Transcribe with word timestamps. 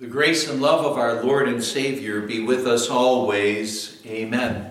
The 0.00 0.06
grace 0.06 0.48
and 0.48 0.62
love 0.62 0.86
of 0.86 0.96
our 0.96 1.22
Lord 1.22 1.46
and 1.46 1.62
Savior 1.62 2.22
be 2.22 2.42
with 2.42 2.66
us 2.66 2.88
always. 2.88 4.00
Amen. 4.06 4.70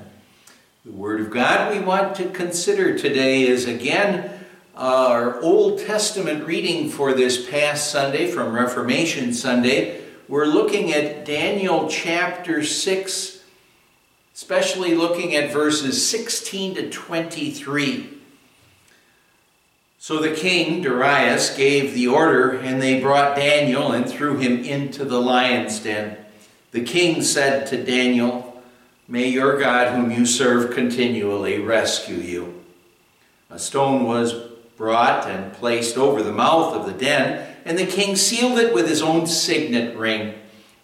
The 0.84 0.92
Word 0.92 1.22
of 1.22 1.30
God 1.30 1.72
we 1.72 1.80
want 1.80 2.16
to 2.16 2.32
consider 2.32 2.98
today 2.98 3.46
is 3.46 3.68
again 3.68 4.44
our 4.76 5.40
Old 5.40 5.82
Testament 5.82 6.48
reading 6.48 6.90
for 6.90 7.14
this 7.14 7.48
past 7.48 7.92
Sunday 7.92 8.32
from 8.32 8.54
Reformation 8.54 9.32
Sunday. 9.32 10.02
We're 10.28 10.48
looking 10.48 10.92
at 10.94 11.26
Daniel 11.26 11.88
chapter 11.88 12.64
6, 12.64 13.44
especially 14.34 14.96
looking 14.96 15.36
at 15.36 15.54
verses 15.54 16.10
16 16.10 16.74
to 16.74 16.90
23. 16.90 18.19
So 20.02 20.20
the 20.20 20.34
king, 20.34 20.82
Darius, 20.82 21.56
gave 21.58 21.94
the 21.94 22.08
order, 22.08 22.52
and 22.52 22.82
they 22.82 23.02
brought 23.02 23.36
Daniel 23.36 23.92
and 23.92 24.10
threw 24.10 24.38
him 24.38 24.64
into 24.64 25.04
the 25.04 25.20
lion's 25.20 25.78
den. 25.80 26.18
The 26.72 26.86
king 26.86 27.22
said 27.22 27.68
to 27.68 27.84
Daniel, 27.84 28.64
May 29.10 29.28
your 29.28 29.60
God, 29.60 29.94
whom 29.94 30.10
you 30.10 30.26
serve 30.26 30.74
continually, 30.74 31.60
rescue 31.60 32.16
you. 32.16 32.64
A 33.50 33.60
stone 33.60 34.06
was 34.06 34.34
brought 34.78 35.28
and 35.28 35.52
placed 35.52 35.98
over 35.98 36.24
the 36.24 36.32
mouth 36.32 36.74
of 36.74 36.86
the 36.86 36.94
den, 36.94 37.46
and 37.66 37.78
the 37.78 37.86
king 37.86 38.16
sealed 38.16 38.58
it 38.58 38.74
with 38.74 38.88
his 38.88 39.02
own 39.02 39.28
signet 39.28 39.98
ring 39.98 40.34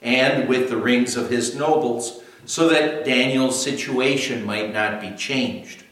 and 0.02 0.50
with 0.50 0.70
the 0.70 0.78
rings 0.78 1.16
of 1.16 1.30
his 1.30 1.56
nobles, 1.56 2.22
so 2.45 2.68
that 2.68 3.06
Daniel's 3.06 3.64
situation 3.64 4.44
might 4.44 4.73
not 4.73 5.00
be 5.00 5.12
changed. 5.12 5.84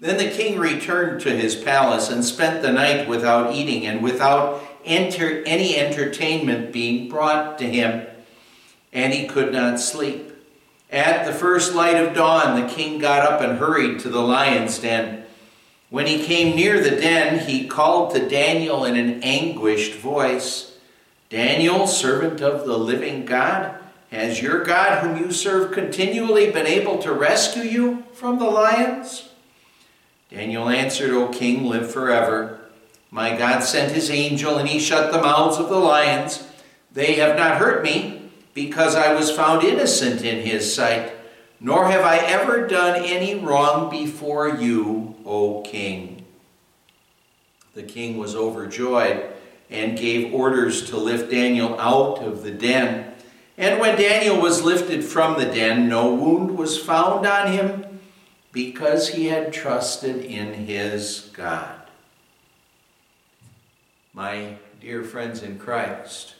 Then 0.00 0.16
the 0.16 0.30
king 0.30 0.58
returned 0.58 1.20
to 1.22 1.36
his 1.36 1.56
palace 1.56 2.08
and 2.08 2.24
spent 2.24 2.62
the 2.62 2.72
night 2.72 3.08
without 3.08 3.54
eating 3.54 3.84
and 3.84 4.02
without 4.02 4.62
enter, 4.84 5.42
any 5.44 5.76
entertainment 5.76 6.72
being 6.72 7.08
brought 7.08 7.58
to 7.58 7.64
him, 7.64 8.06
and 8.92 9.12
he 9.12 9.26
could 9.26 9.52
not 9.52 9.80
sleep. 9.80 10.32
At 10.90 11.26
the 11.26 11.32
first 11.32 11.74
light 11.74 11.96
of 11.96 12.14
dawn, 12.14 12.60
the 12.60 12.72
king 12.72 12.98
got 12.98 13.26
up 13.26 13.40
and 13.40 13.58
hurried 13.58 13.98
to 14.00 14.08
the 14.08 14.22
lion's 14.22 14.78
den. 14.78 15.24
When 15.90 16.06
he 16.06 16.24
came 16.24 16.54
near 16.54 16.80
the 16.80 16.96
den, 16.96 17.46
he 17.46 17.66
called 17.66 18.14
to 18.14 18.28
Daniel 18.28 18.84
in 18.84 18.96
an 18.96 19.22
anguished 19.22 19.94
voice 19.94 20.76
Daniel, 21.28 21.86
servant 21.86 22.40
of 22.40 22.66
the 22.66 22.78
living 22.78 23.26
God, 23.26 23.74
has 24.10 24.40
your 24.40 24.64
God, 24.64 25.02
whom 25.02 25.18
you 25.18 25.30
serve 25.30 25.72
continually, 25.72 26.50
been 26.50 26.66
able 26.66 26.96
to 27.02 27.12
rescue 27.12 27.62
you 27.62 28.04
from 28.14 28.38
the 28.38 28.46
lions? 28.46 29.27
Daniel 30.30 30.68
answered, 30.68 31.10
O 31.10 31.28
king, 31.28 31.64
live 31.64 31.90
forever. 31.90 32.60
My 33.10 33.36
God 33.36 33.60
sent 33.60 33.92
his 33.92 34.10
angel, 34.10 34.58
and 34.58 34.68
he 34.68 34.78
shut 34.78 35.10
the 35.10 35.22
mouths 35.22 35.58
of 35.58 35.70
the 35.70 35.78
lions. 35.78 36.46
They 36.92 37.14
have 37.14 37.36
not 37.36 37.56
hurt 37.56 37.82
me, 37.82 38.30
because 38.52 38.94
I 38.94 39.14
was 39.14 39.30
found 39.30 39.64
innocent 39.64 40.22
in 40.22 40.44
his 40.44 40.74
sight, 40.74 41.12
nor 41.60 41.90
have 41.90 42.04
I 42.04 42.18
ever 42.18 42.66
done 42.66 43.02
any 43.04 43.34
wrong 43.36 43.90
before 43.90 44.48
you, 44.48 45.16
O 45.24 45.62
king. 45.62 46.24
The 47.74 47.82
king 47.82 48.18
was 48.18 48.34
overjoyed 48.34 49.24
and 49.70 49.98
gave 49.98 50.34
orders 50.34 50.88
to 50.90 50.96
lift 50.96 51.30
Daniel 51.30 51.78
out 51.80 52.18
of 52.18 52.42
the 52.42 52.50
den. 52.50 53.14
And 53.56 53.80
when 53.80 53.96
Daniel 53.96 54.40
was 54.40 54.62
lifted 54.62 55.04
from 55.04 55.38
the 55.38 55.46
den, 55.46 55.88
no 55.88 56.14
wound 56.14 56.56
was 56.56 56.78
found 56.78 57.26
on 57.26 57.52
him 57.52 57.97
because 58.52 59.08
he 59.08 59.26
had 59.26 59.52
trusted 59.52 60.24
in 60.24 60.54
his 60.54 61.30
God. 61.32 61.80
My 64.12 64.56
dear 64.80 65.04
friends 65.04 65.42
in 65.42 65.58
Christ, 65.58 66.34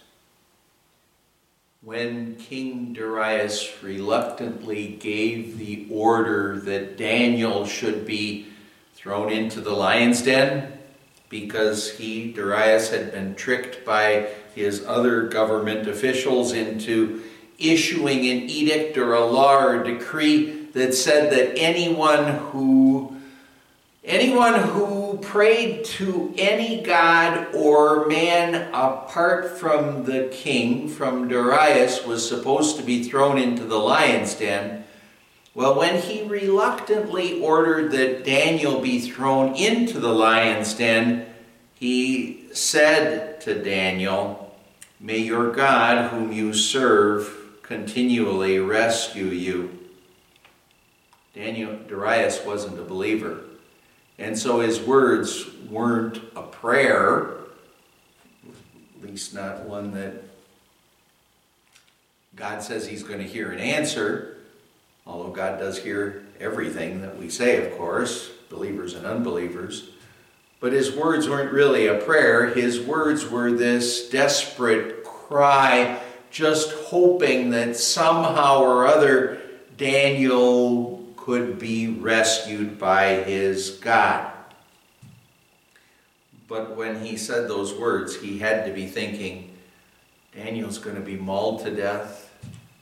when 1.83 2.35
King 2.37 2.93
Darius 2.93 3.83
reluctantly 3.83 4.89
gave 4.89 5.59
the 5.59 5.87
order 5.91 6.59
that 6.61 6.97
Daniel 6.97 7.67
should 7.67 8.05
be 8.07 8.49
thrown 8.95 9.31
into 9.31 9.61
the 9.61 9.73
lion's 9.73 10.23
den 10.23 10.73
because 11.29 11.93
he, 11.93 12.33
Darius, 12.33 12.91
had 12.91 13.13
been 13.13 13.35
tricked 13.35 13.85
by 13.85 14.29
his 14.55 14.85
other 14.87 15.29
government 15.29 15.87
officials 15.87 16.53
into 16.53 17.23
issuing 17.59 18.21
an 18.21 18.51
edict 18.51 18.97
or 18.97 19.15
a 19.15 19.25
law 19.25 19.63
or 19.63 19.81
a 19.81 19.85
decree 19.85 20.68
that 20.73 20.95
said 20.95 21.33
that 21.33 21.59
anyone 21.59 22.35
who 22.35 23.17
anyone 24.05 24.55
who 24.55 25.19
prayed 25.19 25.85
to 25.85 26.33
any 26.39 26.83
god 26.83 27.55
or 27.55 28.07
man 28.07 28.73
apart 28.73 29.59
from 29.59 30.05
the 30.05 30.29
king, 30.33 30.89
from 30.89 31.29
Darius, 31.29 32.07
was 32.07 32.27
supposed 32.27 32.77
to 32.77 32.83
be 32.83 33.03
thrown 33.03 33.39
into 33.39 33.65
the 33.65 33.79
lion's 33.79 34.35
den. 34.35 34.85
Well, 35.55 35.77
when 35.77 36.01
he 36.01 36.23
reluctantly 36.23 37.41
ordered 37.41 37.91
that 37.93 38.25
Daniel 38.25 38.81
be 38.81 39.01
thrown 39.01 39.55
into 39.57 39.99
the 39.99 40.13
lion's 40.13 40.75
den, 40.75 41.27
he 41.75 42.47
said 42.53 43.41
to 43.43 43.63
Daniel, 43.63 44.57
May 45.01 45.19
your 45.19 45.53
God, 45.53 46.11
whom 46.11 46.33
you 46.33 46.53
serve, 46.53 47.33
continually 47.63 48.59
rescue 48.59 49.27
you. 49.27 49.78
Daniel 51.39 51.79
Darius 51.87 52.45
wasn't 52.45 52.81
a 52.81 52.83
believer. 52.83 53.39
And 54.19 54.37
so 54.37 54.59
his 54.59 54.81
words 54.81 55.47
weren't 55.71 56.21
a 56.35 56.43
prayer, 56.43 57.31
at 58.97 59.09
least 59.09 59.35
not 59.35 59.61
one 59.61 59.93
that 59.93 60.25
God 62.35 62.61
says 62.61 62.89
he's 62.89 63.05
going 63.05 63.21
to 63.21 63.25
hear 63.25 63.53
and 63.53 63.61
answer, 63.61 64.39
although 65.07 65.31
God 65.31 65.61
does 65.61 65.79
hear 65.79 66.25
everything 66.41 67.03
that 67.03 67.17
we 67.17 67.31
say, 67.31 67.65
of 67.65 67.79
course, 67.79 68.31
believers 68.51 68.95
and 68.95 69.07
unbelievers. 69.07 69.91
But 70.59 70.73
his 70.73 70.91
words 70.91 71.29
weren't 71.29 71.53
really 71.53 71.87
a 71.87 71.99
prayer. 71.99 72.47
His 72.47 72.81
words 72.81 73.31
were 73.31 73.53
this 73.53 74.09
desperate 74.09 75.05
cry, 75.05 76.01
just 76.33 76.73
hoping 76.87 77.51
that 77.51 77.77
somehow 77.77 78.59
or 78.59 78.89
other 78.89 79.41
Daniel 79.77 80.98
could 81.29 81.59
be 81.59 81.87
rescued 81.87 82.79
by 82.79 83.17
his 83.17 83.69
God. 83.83 84.33
But 86.49 86.75
when 86.75 87.05
he 87.05 87.19
said 87.19 87.47
those 87.49 87.75
words, 87.75 88.17
he 88.17 88.39
had 88.39 88.65
to 88.65 88.73
be 88.73 88.87
thinking, 88.87 89.55
Daniel's 90.35 90.79
going 90.79 90.97
to 90.97 91.03
be 91.03 91.17
mauled 91.17 91.63
to 91.65 91.71
death. 91.71 92.35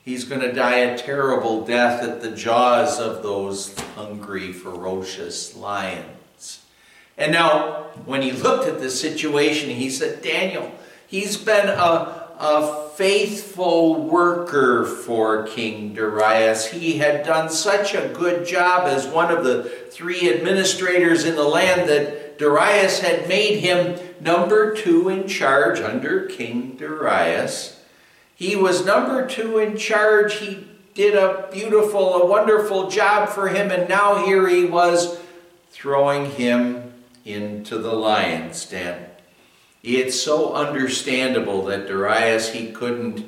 He's 0.05 0.23
going 0.23 0.43
to 0.43 0.53
die 0.53 0.77
a 0.77 0.97
terrible 0.97 1.67
death 1.67 2.05
at 2.05 2.21
the 2.23 2.31
jaws 2.31 3.01
of 3.01 3.25
those 3.25 3.77
hungry, 3.97 4.53
ferocious 4.53 5.57
lions. 5.57 6.63
And 7.19 7.33
now, 7.33 7.89
when 8.05 8.23
he 8.23 8.31
looked 8.31 8.69
at 8.69 8.79
the 8.79 8.91
situation, 8.91 9.71
he 9.71 9.91
said, 9.91 10.23
Daniel, 10.23 10.71
he's 11.09 11.37
been 11.37 11.69
a 11.69 12.16
a 12.39 12.89
faithful 12.91 14.05
worker 14.05 14.85
for 14.85 15.47
King 15.47 15.95
Darius. 15.95 16.67
He 16.67 16.99
had 16.99 17.25
done 17.25 17.49
such 17.49 17.95
a 17.95 18.09
good 18.09 18.47
job 18.47 18.87
as 18.87 19.07
one 19.07 19.31
of 19.31 19.45
the 19.45 19.65
three 19.91 20.33
administrators 20.33 21.25
in 21.25 21.35
the 21.35 21.45
land 21.45 21.89
that 21.89 22.39
Darius 22.39 23.01
had 23.01 23.29
made 23.29 23.61
him 23.61 23.99
number 24.21 24.75
two 24.75 25.09
in 25.09 25.27
charge 25.27 25.81
under 25.81 26.27
King 26.27 26.77
Darius. 26.77 27.83
He 28.35 28.55
was 28.55 28.85
number 28.85 29.27
two 29.27 29.59
in 29.59 29.79
charge. 29.79 30.35
He 30.35 30.67
did 30.95 31.15
a 31.15 31.49
beautiful, 31.51 32.23
a 32.23 32.27
wonderful 32.27 32.91
job 32.91 33.31
for 33.31 33.49
him, 33.49 33.71
and 33.71 33.89
now 33.89 34.25
here 34.25 34.47
he 34.49 34.65
was 34.65 35.19
throwing 35.71 36.31
him 36.33 36.93
into 37.25 37.79
the 37.79 37.93
lion's 37.93 38.65
den. 38.67 39.07
It's 39.87 40.21
so 40.21 40.53
understandable 40.53 41.67
that 41.67 41.87
Darius, 41.87 42.53
he 42.53 42.73
couldn't 42.73 43.25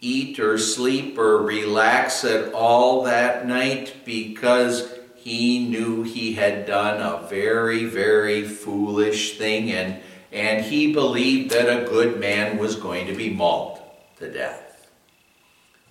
eat 0.00 0.40
or 0.40 0.58
sleep 0.58 1.16
or 1.16 1.40
relax 1.40 2.24
at 2.24 2.52
all 2.52 3.04
that 3.04 3.46
night 3.46 3.94
because 4.04 4.92
he 5.14 5.60
knew 5.68 6.02
he 6.02 6.32
had 6.32 6.66
done 6.66 7.00
a 7.00 7.24
very, 7.28 7.84
very 7.84 8.42
foolish 8.42 9.38
thing 9.38 9.70
and, 9.70 10.00
and 10.32 10.64
he 10.64 10.92
believed 10.92 11.52
that 11.52 11.68
a 11.68 11.88
good 11.88 12.18
man 12.18 12.58
was 12.58 12.74
going 12.74 13.06
to 13.06 13.14
be 13.14 13.30
mauled 13.30 13.80
to 14.18 14.28
death. 14.28 14.88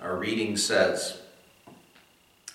Our 0.01 0.17
reading 0.17 0.57
says, 0.57 1.21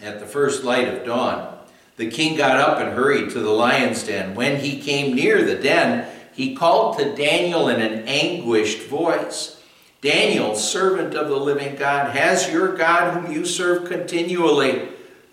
At 0.03 0.21
the 0.21 0.27
first 0.27 0.65
light 0.65 0.87
of 0.87 1.07
dawn, 1.07 1.57
the 1.97 2.11
king 2.11 2.37
got 2.37 2.59
up 2.59 2.79
and 2.79 2.91
hurried 2.91 3.31
to 3.31 3.41
the 3.41 3.49
lion's 3.49 4.03
den. 4.03 4.35
When 4.35 4.61
he 4.61 4.79
came 4.79 5.17
near 5.17 5.43
the 5.43 5.57
den, 5.57 6.07
he 6.39 6.55
called 6.55 6.97
to 6.97 7.17
Daniel 7.17 7.69
in 7.69 7.81
an 7.81 8.07
anguished 8.07 8.87
voice 8.87 9.61
Daniel, 10.01 10.55
servant 10.55 11.17
of 11.17 11.27
the 11.29 11.37
living 11.37 11.75
God, 11.75 12.15
has 12.17 12.49
your 12.53 12.77
God, 12.77 13.13
whom 13.13 13.33
you 13.33 13.45
serve 13.45 13.89
continually, 13.89 14.91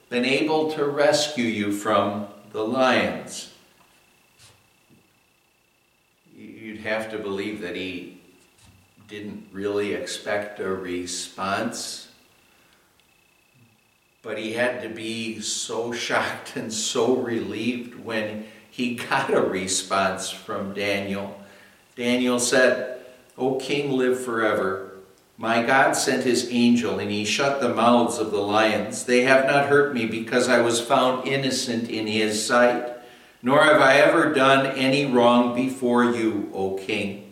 been 0.09 0.25
able 0.25 0.71
to 0.71 0.83
rescue 0.85 1.45
you 1.45 1.71
from 1.71 2.25
the 2.51 2.63
lions? 2.63 3.53
You'd 6.35 6.81
have 6.81 7.11
to 7.11 7.19
believe 7.19 7.61
that 7.61 7.75
he 7.75 8.19
didn't 9.07 9.45
really 9.53 9.93
expect 9.93 10.59
a 10.59 10.73
response. 10.73 12.07
But 14.23 14.39
he 14.39 14.53
had 14.53 14.81
to 14.81 14.89
be 14.89 15.39
so 15.41 15.93
shocked 15.93 16.55
and 16.55 16.73
so 16.73 17.17
relieved 17.17 18.03
when 18.03 18.47
he 18.75 18.95
got 18.95 19.33
a 19.33 19.39
response 19.39 20.29
from 20.29 20.73
Daniel. 20.73 21.39
Daniel 21.95 22.41
said, 22.41 22.99
O 23.37 23.55
king, 23.55 23.93
live 23.93 24.21
forever. 24.21 24.95
My 25.37 25.63
God 25.63 25.93
sent 25.93 26.25
his 26.25 26.49
angel, 26.51 26.99
and 26.99 27.09
he 27.09 27.23
shut 27.23 27.61
the 27.61 27.73
mouths 27.73 28.17
of 28.17 28.31
the 28.31 28.41
lions. 28.41 29.05
They 29.05 29.21
have 29.21 29.45
not 29.45 29.67
hurt 29.67 29.93
me 29.93 30.07
because 30.07 30.49
I 30.49 30.59
was 30.59 30.81
found 30.81 31.25
innocent 31.25 31.89
in 31.89 32.05
his 32.05 32.45
sight, 32.45 32.91
nor 33.41 33.63
have 33.63 33.79
I 33.79 33.95
ever 33.95 34.33
done 34.33 34.65
any 34.65 35.05
wrong 35.05 35.55
before 35.55 36.03
you, 36.03 36.51
O 36.53 36.75
king. 36.75 37.31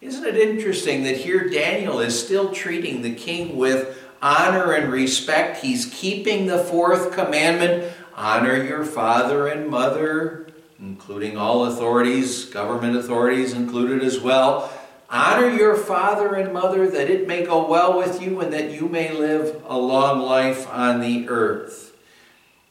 Isn't 0.00 0.24
it 0.24 0.36
interesting 0.36 1.02
that 1.02 1.18
here 1.18 1.50
Daniel 1.50 2.00
is 2.00 2.18
still 2.18 2.50
treating 2.50 3.02
the 3.02 3.14
king 3.14 3.58
with 3.58 4.02
honor 4.22 4.72
and 4.72 4.90
respect? 4.90 5.62
He's 5.62 5.84
keeping 5.84 6.46
the 6.46 6.64
fourth 6.64 7.12
commandment 7.12 7.92
honor 8.14 8.56
your 8.56 8.86
father 8.86 9.48
and 9.48 9.68
mother, 9.68 10.46
including 10.82 11.36
all 11.36 11.66
authorities, 11.66 12.46
government 12.46 12.96
authorities 12.96 13.52
included 13.52 14.02
as 14.02 14.20
well. 14.20 14.70
Honor 15.08 15.48
your 15.48 15.76
father 15.76 16.34
and 16.34 16.52
mother 16.52 16.90
that 16.90 17.08
it 17.08 17.28
may 17.28 17.46
go 17.46 17.68
well 17.68 17.96
with 17.96 18.20
you 18.20 18.40
and 18.40 18.52
that 18.52 18.72
you 18.72 18.88
may 18.88 19.12
live 19.12 19.62
a 19.66 19.78
long 19.78 20.20
life 20.20 20.68
on 20.68 21.00
the 21.00 21.28
earth. 21.28 21.96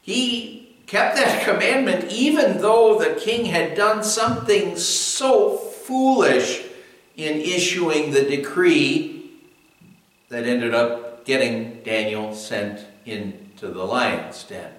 He 0.02 0.76
kept 0.86 1.16
that 1.16 1.44
commandment 1.48 2.12
even 2.12 2.60
though 2.60 2.98
the 2.98 3.18
king 3.18 3.46
had 3.46 3.74
done 3.74 4.04
something 4.04 4.76
so 4.76 5.56
foolish 5.56 6.62
in 7.16 7.40
issuing 7.40 8.10
the 8.10 8.24
decree 8.24 9.30
that 10.28 10.44
ended 10.44 10.74
up 10.74 11.24
getting 11.24 11.82
Daniel 11.82 12.34
sent 12.34 12.84
into 13.06 13.68
the 13.68 13.84
lion's 13.84 14.44
den. 14.44 14.72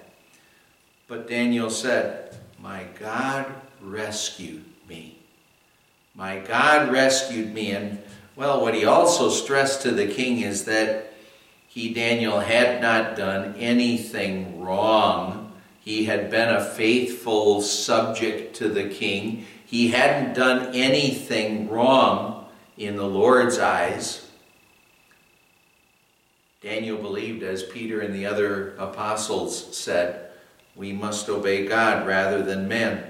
But 1.08 1.28
Daniel 1.28 1.70
said, 1.70 2.24
My 2.64 2.86
God 2.98 3.44
rescued 3.82 4.64
me. 4.88 5.18
My 6.14 6.38
God 6.38 6.90
rescued 6.90 7.52
me. 7.52 7.72
And 7.72 8.02
well, 8.36 8.62
what 8.62 8.74
he 8.74 8.86
also 8.86 9.28
stressed 9.28 9.82
to 9.82 9.90
the 9.90 10.06
king 10.06 10.40
is 10.40 10.64
that 10.64 11.12
he, 11.68 11.92
Daniel, 11.92 12.40
had 12.40 12.80
not 12.80 13.16
done 13.16 13.54
anything 13.58 14.62
wrong. 14.62 15.52
He 15.78 16.06
had 16.06 16.30
been 16.30 16.48
a 16.48 16.64
faithful 16.64 17.60
subject 17.60 18.56
to 18.56 18.70
the 18.70 18.88
king. 18.88 19.44
He 19.66 19.88
hadn't 19.88 20.32
done 20.32 20.74
anything 20.74 21.68
wrong 21.68 22.46
in 22.78 22.96
the 22.96 23.06
Lord's 23.06 23.58
eyes. 23.58 24.26
Daniel 26.62 26.96
believed, 26.96 27.42
as 27.42 27.62
Peter 27.62 28.00
and 28.00 28.14
the 28.14 28.24
other 28.24 28.74
apostles 28.76 29.76
said, 29.76 30.23
we 30.76 30.92
must 30.92 31.28
obey 31.28 31.66
God 31.66 32.06
rather 32.06 32.42
than 32.42 32.68
men. 32.68 33.04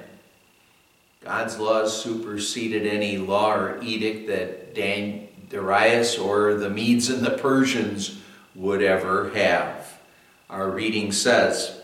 God's 1.22 1.58
laws 1.58 2.02
superseded 2.02 2.86
any 2.86 3.16
law 3.16 3.54
or 3.54 3.82
edict 3.82 4.26
that 4.28 4.74
Dan, 4.74 5.28
Darius 5.48 6.18
or 6.18 6.54
the 6.54 6.68
Medes 6.68 7.08
and 7.08 7.24
the 7.24 7.38
Persians 7.38 8.20
would 8.54 8.82
ever 8.82 9.30
have. 9.30 9.98
Our 10.50 10.70
reading 10.70 11.12
says, 11.12 11.80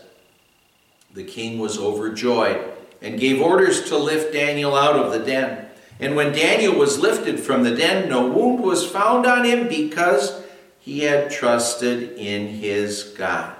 The 1.13 1.23
king 1.23 1.57
was 1.57 1.79
overjoyed 1.79 2.63
and 3.01 3.19
gave 3.19 3.41
orders 3.41 3.85
to 3.89 3.97
lift 3.97 4.33
Daniel 4.33 4.75
out 4.75 4.95
of 4.95 5.11
the 5.11 5.19
den. 5.19 5.67
And 5.99 6.15
when 6.15 6.33
Daniel 6.33 6.75
was 6.75 6.99
lifted 6.99 7.39
from 7.39 7.63
the 7.63 7.75
den, 7.75 8.09
no 8.09 8.27
wound 8.27 8.59
was 8.59 8.89
found 8.89 9.25
on 9.25 9.43
him 9.43 9.67
because 9.67 10.43
he 10.79 11.01
had 11.01 11.31
trusted 11.31 12.13
in 12.13 12.47
his 12.47 13.03
God. 13.17 13.55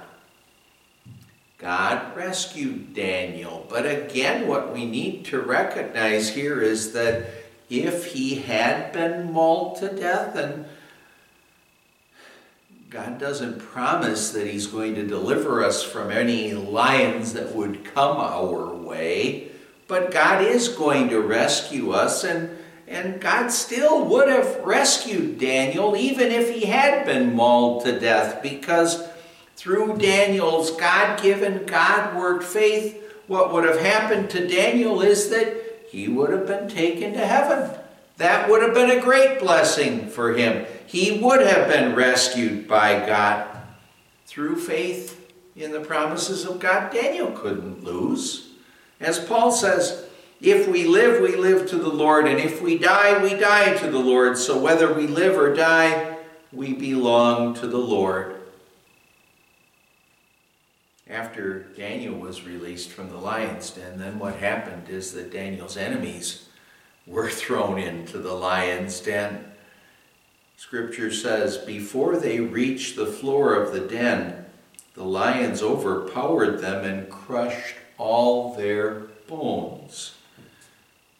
God 1.62 2.16
rescued 2.16 2.92
Daniel. 2.92 3.64
But 3.70 3.86
again, 3.86 4.48
what 4.48 4.74
we 4.74 4.84
need 4.84 5.24
to 5.26 5.40
recognize 5.40 6.30
here 6.30 6.60
is 6.60 6.92
that 6.92 7.28
if 7.70 8.06
he 8.06 8.34
had 8.34 8.92
been 8.92 9.32
mauled 9.32 9.76
to 9.78 9.88
death, 9.88 10.34
and 10.34 10.64
God 12.90 13.18
doesn't 13.18 13.60
promise 13.60 14.32
that 14.32 14.48
he's 14.48 14.66
going 14.66 14.96
to 14.96 15.06
deliver 15.06 15.62
us 15.62 15.84
from 15.84 16.10
any 16.10 16.52
lions 16.52 17.32
that 17.34 17.54
would 17.54 17.84
come 17.84 18.16
our 18.16 18.74
way, 18.74 19.52
but 19.86 20.10
God 20.10 20.44
is 20.44 20.66
going 20.66 21.10
to 21.10 21.20
rescue 21.20 21.92
us, 21.92 22.24
and, 22.24 22.50
and 22.88 23.20
God 23.20 23.52
still 23.52 24.04
would 24.06 24.28
have 24.28 24.56
rescued 24.64 25.38
Daniel 25.38 25.96
even 25.96 26.32
if 26.32 26.52
he 26.52 26.66
had 26.66 27.06
been 27.06 27.34
mauled 27.34 27.84
to 27.84 28.00
death, 28.00 28.42
because 28.42 29.11
through 29.62 29.96
Daniel's 29.96 30.72
God 30.72 31.22
given, 31.22 31.64
God 31.66 32.16
worked 32.16 32.42
faith, 32.42 33.00
what 33.28 33.52
would 33.52 33.62
have 33.62 33.78
happened 33.78 34.28
to 34.30 34.48
Daniel 34.48 35.00
is 35.02 35.30
that 35.30 35.86
he 35.88 36.08
would 36.08 36.30
have 36.30 36.48
been 36.48 36.68
taken 36.68 37.12
to 37.12 37.24
heaven. 37.24 37.70
That 38.16 38.50
would 38.50 38.60
have 38.60 38.74
been 38.74 38.90
a 38.90 39.00
great 39.00 39.38
blessing 39.38 40.08
for 40.08 40.34
him. 40.34 40.66
He 40.84 41.20
would 41.20 41.46
have 41.46 41.68
been 41.68 41.94
rescued 41.94 42.66
by 42.66 43.06
God 43.06 43.46
through 44.26 44.56
faith 44.56 45.30
in 45.54 45.70
the 45.70 45.78
promises 45.78 46.44
of 46.44 46.58
God. 46.58 46.92
Daniel 46.92 47.30
couldn't 47.30 47.84
lose. 47.84 48.54
As 48.98 49.20
Paul 49.20 49.52
says, 49.52 50.06
if 50.40 50.66
we 50.66 50.88
live, 50.88 51.22
we 51.22 51.36
live 51.36 51.70
to 51.70 51.76
the 51.76 51.88
Lord, 51.88 52.26
and 52.26 52.40
if 52.40 52.60
we 52.60 52.78
die, 52.78 53.22
we 53.22 53.34
die 53.34 53.76
to 53.76 53.88
the 53.88 54.00
Lord. 54.00 54.36
So 54.38 54.58
whether 54.58 54.92
we 54.92 55.06
live 55.06 55.38
or 55.38 55.54
die, 55.54 56.18
we 56.50 56.72
belong 56.72 57.54
to 57.54 57.68
the 57.68 57.78
Lord 57.78 58.41
after 61.08 61.60
Daniel 61.76 62.14
was 62.14 62.44
released 62.44 62.90
from 62.90 63.10
the 63.10 63.18
lion's 63.18 63.70
den, 63.70 63.98
then 63.98 64.18
what 64.18 64.36
happened 64.36 64.88
is 64.88 65.12
that 65.12 65.32
Daniel's 65.32 65.76
enemies 65.76 66.48
were 67.06 67.30
thrown 67.30 67.78
into 67.78 68.18
the 68.18 68.34
lion's 68.34 69.00
den. 69.00 69.44
Scripture 70.56 71.10
says, 71.10 71.58
before 71.58 72.16
they 72.16 72.38
reached 72.38 72.96
the 72.96 73.06
floor 73.06 73.54
of 73.54 73.72
the 73.72 73.80
den, 73.80 74.44
the 74.94 75.02
lions 75.02 75.62
overpowered 75.62 76.60
them 76.60 76.84
and 76.84 77.10
crushed 77.10 77.74
all 77.98 78.54
their 78.54 79.00
bones. 79.26 80.14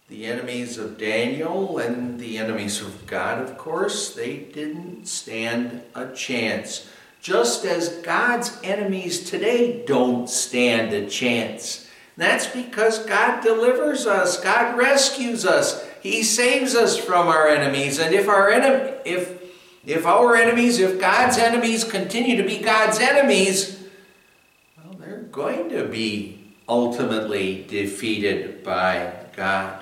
The 0.09 0.27
enemies 0.27 0.79
of 0.79 0.99
Daniel 0.99 1.79
and 1.79 2.21
the 2.21 2.37
enemies 2.37 2.81
of 2.81 3.07
God, 3.07 3.43
of 3.43 3.57
course, 3.57 4.15
they 4.15 4.37
didn't 4.37 5.07
stand 5.07 5.83
a 5.95 6.13
chance 6.13 6.87
just 7.23 7.65
as 7.65 7.89
God's 7.99 8.59
enemies 8.65 9.31
today 9.31 9.85
don't 9.87 10.29
stand 10.29 10.93
a 10.93 11.09
chance. 11.09 11.89
That's 12.17 12.49
because 12.49 13.07
God 13.07 13.43
delivers 13.43 14.07
us, 14.07 14.43
God 14.43 14.77
rescues 14.77 15.47
us, 15.47 15.89
He 16.03 16.23
saves 16.25 16.75
us 16.75 16.99
from 16.99 17.29
our 17.29 17.49
enemies. 17.49 17.99
And 17.99 18.15
if 18.15 18.29
our 18.29 18.51
enemy, 18.51 18.99
if 19.07 19.41
if 19.85 20.07
our 20.07 20.37
enemies, 20.37 20.79
if 20.79 21.01
God's 21.01 21.39
enemies 21.39 21.83
continue 21.85 22.37
to 22.37 22.45
be 22.45 22.59
God's 22.59 22.99
enemies, 22.99 23.83
well, 24.77 24.95
they're 24.95 25.23
going 25.23 25.71
to 25.71 25.87
be 25.87 26.53
ultimately 26.69 27.65
defeated 27.69 28.63
by 28.63 29.13
God. 29.35 29.81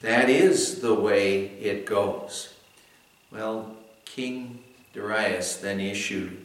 That 0.00 0.30
is 0.30 0.80
the 0.80 0.94
way 0.94 1.46
it 1.58 1.86
goes. 1.86 2.54
Well, 3.32 3.76
King 4.04 4.59
Darius 4.92 5.56
then 5.56 5.80
issued 5.80 6.36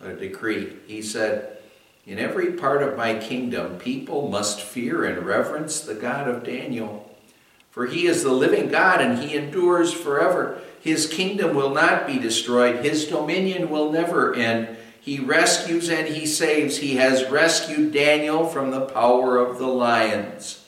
a 0.00 0.12
decree. 0.12 0.76
He 0.86 1.02
said, 1.02 1.58
In 2.06 2.18
every 2.18 2.52
part 2.52 2.82
of 2.82 2.96
my 2.96 3.14
kingdom, 3.14 3.78
people 3.78 4.28
must 4.28 4.60
fear 4.60 5.04
and 5.04 5.26
reverence 5.26 5.80
the 5.80 5.94
God 5.94 6.28
of 6.28 6.44
Daniel. 6.44 7.14
For 7.70 7.86
he 7.86 8.06
is 8.06 8.22
the 8.22 8.32
living 8.32 8.68
God 8.68 9.00
and 9.02 9.18
he 9.18 9.36
endures 9.36 9.92
forever. 9.92 10.62
His 10.80 11.06
kingdom 11.06 11.54
will 11.54 11.74
not 11.74 12.06
be 12.06 12.18
destroyed, 12.18 12.84
his 12.84 13.06
dominion 13.06 13.68
will 13.70 13.92
never 13.92 14.34
end. 14.34 14.76
He 15.00 15.20
rescues 15.20 15.88
and 15.88 16.08
he 16.08 16.26
saves. 16.26 16.78
He 16.78 16.96
has 16.96 17.30
rescued 17.30 17.92
Daniel 17.92 18.46
from 18.46 18.70
the 18.70 18.86
power 18.86 19.36
of 19.36 19.58
the 19.58 19.66
lions. 19.66 20.64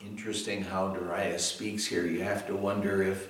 Interesting 0.00 0.64
how 0.64 0.88
Darius 0.88 1.44
speaks 1.44 1.86
here. 1.86 2.06
You 2.06 2.22
have 2.22 2.46
to 2.48 2.56
wonder 2.56 3.02
if 3.02 3.28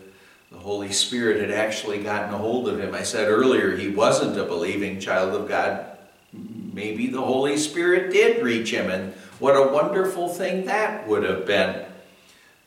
the 0.51 0.59
Holy 0.59 0.93
Spirit 0.93 1.41
had 1.41 1.51
actually 1.51 2.03
gotten 2.03 2.33
a 2.33 2.39
hold 2.39 2.69
of 2.69 2.81
him. 2.81 2.95
I 2.95 3.03
said 3.03 3.29
earlier 3.29 3.77
he 3.77 3.89
wasn't 3.89 4.39
a 4.39 4.45
believing 4.45 5.01
child 5.01 5.35
of 5.35 5.49
God. 5.49 5.85
Maybe 6.33 7.09
the 7.09 7.21
Holy 7.21 7.57
Spirit 7.57 8.13
did 8.13 8.43
reach 8.43 8.73
him, 8.73 8.91
and 8.91 9.13
what 9.39 9.57
a 9.57 9.73
wonderful 9.73 10.29
thing 10.29 10.67
that 10.67 11.07
would 11.09 11.25
have 11.25 11.47
been. 11.47 11.85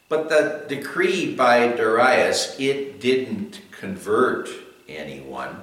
But 0.09 0.29
the 0.29 0.65
decree 0.67 1.33
by 1.35 1.67
Darius, 1.69 2.59
it 2.59 2.99
didn't 2.99 3.61
convert 3.71 4.49
anyone. 4.89 5.55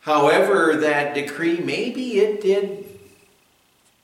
However, 0.00 0.76
that 0.76 1.14
decree, 1.14 1.58
maybe 1.58 2.18
it 2.18 2.42
did 2.42 2.99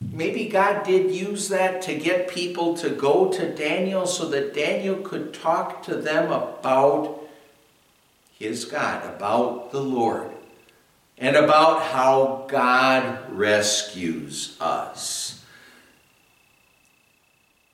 maybe 0.00 0.48
God 0.48 0.84
did 0.84 1.10
use 1.10 1.48
that 1.48 1.82
to 1.82 1.94
get 1.94 2.28
people 2.28 2.76
to 2.78 2.90
go 2.90 3.32
to 3.32 3.54
Daniel 3.54 4.06
so 4.06 4.28
that 4.28 4.54
Daniel 4.54 4.96
could 4.96 5.32
talk 5.32 5.82
to 5.84 5.96
them 5.96 6.30
about 6.30 7.22
his 8.38 8.64
God, 8.64 9.04
about 9.14 9.72
the 9.72 9.80
Lord, 9.80 10.30
and 11.16 11.36
about 11.36 11.82
how 11.82 12.46
God 12.48 13.30
rescues 13.30 14.56
us. 14.60 15.44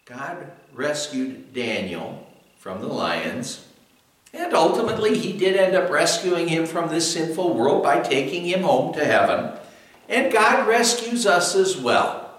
God 0.04 0.50
rescued 0.72 1.52
Daniel 1.52 2.26
from 2.58 2.80
the 2.80 2.86
lions, 2.86 3.66
and 4.32 4.54
ultimately 4.54 5.18
he 5.18 5.32
did 5.36 5.56
end 5.56 5.74
up 5.74 5.90
rescuing 5.90 6.48
him 6.48 6.66
from 6.66 6.88
this 6.88 7.12
sinful 7.12 7.54
world 7.54 7.82
by 7.82 8.00
taking 8.00 8.44
him 8.44 8.62
home 8.62 8.94
to 8.94 9.04
heaven. 9.04 9.58
And 10.08 10.32
God 10.32 10.66
rescues 10.66 11.26
us 11.26 11.54
as 11.54 11.76
well. 11.76 12.30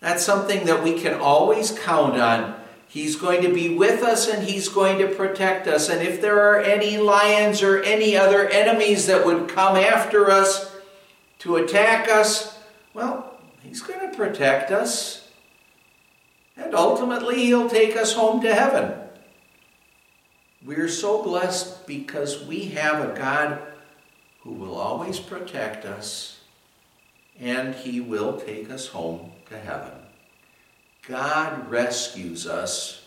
That's 0.00 0.24
something 0.24 0.66
that 0.66 0.84
we 0.84 1.00
can 1.00 1.14
always 1.14 1.70
count 1.70 2.20
on. 2.20 2.54
He's 2.86 3.16
going 3.16 3.42
to 3.42 3.52
be 3.52 3.74
with 3.74 4.02
us 4.02 4.28
and 4.28 4.46
He's 4.46 4.68
going 4.68 4.98
to 4.98 5.08
protect 5.08 5.66
us. 5.66 5.88
And 5.88 6.06
if 6.06 6.20
there 6.20 6.38
are 6.38 6.60
any 6.60 6.98
lions 6.98 7.62
or 7.62 7.82
any 7.82 8.16
other 8.16 8.48
enemies 8.48 9.06
that 9.06 9.26
would 9.26 9.48
come 9.48 9.76
after 9.76 10.30
us 10.30 10.72
to 11.40 11.56
attack 11.56 12.08
us, 12.08 12.58
well, 12.92 13.40
He's 13.62 13.80
going 13.80 13.98
to 13.98 14.16
protect 14.16 14.70
us. 14.70 15.28
And 16.56 16.74
ultimately, 16.74 17.46
He'll 17.46 17.68
take 17.68 17.96
us 17.96 18.12
home 18.12 18.40
to 18.42 18.54
heaven. 18.54 18.92
We're 20.64 20.88
so 20.88 21.22
blessed 21.22 21.86
because 21.86 22.44
we 22.44 22.66
have 22.66 23.04
a 23.04 23.16
God 23.16 23.58
who 24.42 24.52
will 24.52 24.76
always 24.76 25.18
protect 25.18 25.84
us 25.84 26.33
and 27.38 27.74
He 27.74 28.00
will 28.00 28.38
take 28.40 28.70
us 28.70 28.88
home 28.88 29.32
to 29.48 29.58
heaven. 29.58 29.92
God 31.06 31.70
rescues 31.70 32.46
us 32.46 33.04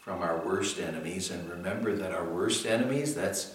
from 0.00 0.22
our 0.22 0.38
worst 0.38 0.78
enemies, 0.78 1.30
and 1.30 1.50
remember 1.50 1.94
that 1.96 2.12
our 2.12 2.24
worst 2.24 2.64
enemies, 2.64 3.14
that's 3.14 3.54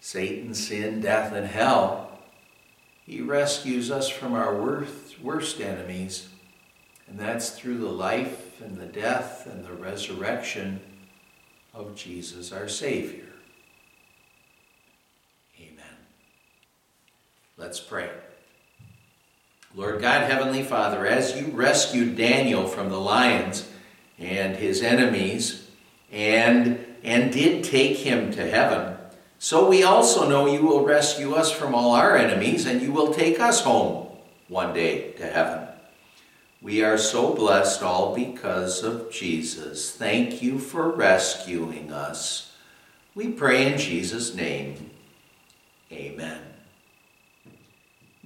Satan, 0.00 0.52
sin, 0.54 1.00
death, 1.00 1.32
and 1.32 1.46
hell. 1.46 2.18
He 3.04 3.20
rescues 3.20 3.90
us 3.90 4.08
from 4.08 4.34
our 4.34 4.60
worst, 4.60 5.20
worst 5.20 5.60
enemies, 5.60 6.28
and 7.06 7.18
that's 7.18 7.50
through 7.50 7.78
the 7.78 7.88
life 7.88 8.60
and 8.60 8.76
the 8.76 8.86
death 8.86 9.46
and 9.46 9.64
the 9.64 9.72
resurrection 9.72 10.80
of 11.72 11.94
Jesus 11.94 12.50
our 12.50 12.68
Savior. 12.68 13.32
Amen. 15.60 15.96
Let's 17.56 17.78
pray. 17.78 18.10
Lord 19.76 20.00
God, 20.00 20.30
Heavenly 20.30 20.62
Father, 20.62 21.06
as 21.06 21.36
you 21.36 21.48
rescued 21.48 22.16
Daniel 22.16 22.66
from 22.66 22.88
the 22.88 22.98
lions 22.98 23.68
and 24.18 24.56
his 24.56 24.82
enemies 24.82 25.68
and, 26.10 26.82
and 27.04 27.30
did 27.30 27.62
take 27.62 27.98
him 27.98 28.32
to 28.32 28.50
heaven, 28.50 28.96
so 29.38 29.68
we 29.68 29.82
also 29.82 30.26
know 30.26 30.46
you 30.46 30.62
will 30.62 30.82
rescue 30.82 31.34
us 31.34 31.52
from 31.52 31.74
all 31.74 31.94
our 31.94 32.16
enemies 32.16 32.64
and 32.64 32.80
you 32.80 32.90
will 32.90 33.12
take 33.12 33.38
us 33.38 33.60
home 33.60 34.08
one 34.48 34.72
day 34.72 35.10
to 35.12 35.26
heaven. 35.26 35.68
We 36.62 36.82
are 36.82 36.96
so 36.96 37.34
blessed 37.34 37.82
all 37.82 38.14
because 38.14 38.82
of 38.82 39.10
Jesus. 39.12 39.94
Thank 39.94 40.42
you 40.42 40.58
for 40.58 40.88
rescuing 40.88 41.92
us. 41.92 42.56
We 43.14 43.28
pray 43.28 43.70
in 43.70 43.78
Jesus' 43.78 44.34
name. 44.34 44.90
Amen. 45.92 46.55